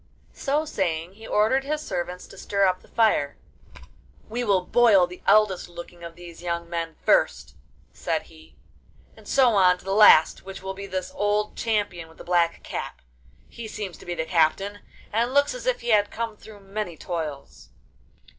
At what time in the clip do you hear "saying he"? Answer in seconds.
0.65-1.27